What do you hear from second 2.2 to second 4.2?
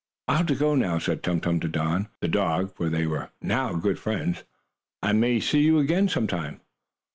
the dog, for they were now good